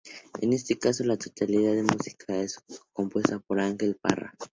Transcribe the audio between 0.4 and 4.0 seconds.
En este caso, la totalidad de la música está compuesta por Ángel